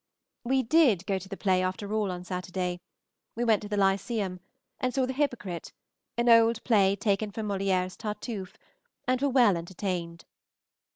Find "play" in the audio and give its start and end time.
1.37-1.61, 6.63-6.95